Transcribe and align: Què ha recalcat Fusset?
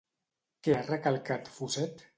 Què 0.67 0.75
ha 0.77 0.81
recalcat 0.89 1.57
Fusset? 1.59 2.07